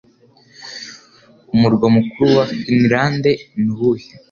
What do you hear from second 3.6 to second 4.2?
ni uwuhe?